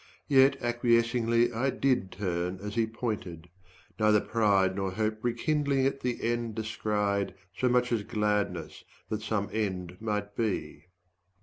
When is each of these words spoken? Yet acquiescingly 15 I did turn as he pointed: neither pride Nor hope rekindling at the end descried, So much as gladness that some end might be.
Yet 0.27 0.57
acquiescingly 0.63 1.43
15 1.49 1.61
I 1.61 1.69
did 1.69 2.11
turn 2.11 2.57
as 2.63 2.73
he 2.73 2.87
pointed: 2.87 3.49
neither 3.99 4.19
pride 4.19 4.75
Nor 4.75 4.93
hope 4.93 5.19
rekindling 5.21 5.85
at 5.85 5.99
the 5.99 6.23
end 6.23 6.55
descried, 6.55 7.35
So 7.55 7.69
much 7.69 7.91
as 7.91 8.01
gladness 8.01 8.83
that 9.09 9.21
some 9.21 9.47
end 9.53 9.97
might 9.99 10.35
be. 10.35 10.85